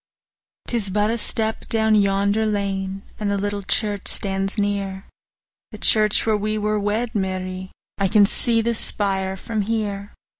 'Tis 0.65 0.89
but 0.89 1.11
a 1.11 1.17
step 1.19 1.69
down 1.69 1.93
yonder 1.93 2.43
lane, 2.43 3.03
And 3.19 3.29
the 3.29 3.37
little 3.37 3.61
church 3.61 4.07
stands 4.07 4.57
near, 4.57 5.05
The 5.69 5.77
church 5.77 6.25
where 6.25 6.35
we 6.37 6.57
were 6.57 6.79
wed, 6.79 7.13
Mary, 7.13 7.71
I 7.99 8.07
see 8.23 8.61
the 8.61 8.73
spire 8.73 9.37
from 9.37 9.61
here. 9.61 10.13